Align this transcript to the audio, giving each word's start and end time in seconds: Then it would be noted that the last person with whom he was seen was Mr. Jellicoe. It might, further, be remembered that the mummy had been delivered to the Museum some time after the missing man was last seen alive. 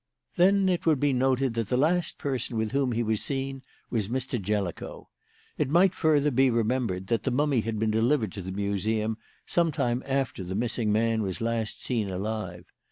Then 0.35 0.67
it 0.67 0.87
would 0.87 0.99
be 0.99 1.13
noted 1.13 1.53
that 1.53 1.69
the 1.69 1.77
last 1.77 2.17
person 2.17 2.57
with 2.57 2.71
whom 2.71 2.91
he 2.93 3.03
was 3.03 3.21
seen 3.21 3.61
was 3.91 4.07
Mr. 4.07 4.41
Jellicoe. 4.41 5.09
It 5.59 5.69
might, 5.69 5.93
further, 5.93 6.31
be 6.31 6.49
remembered 6.49 7.05
that 7.05 7.21
the 7.21 7.29
mummy 7.29 7.61
had 7.61 7.77
been 7.77 7.91
delivered 7.91 8.31
to 8.31 8.41
the 8.41 8.51
Museum 8.51 9.19
some 9.45 9.71
time 9.71 10.01
after 10.07 10.43
the 10.43 10.55
missing 10.55 10.91
man 10.91 11.21
was 11.21 11.39
last 11.39 11.83
seen 11.85 12.09
alive. 12.09 12.65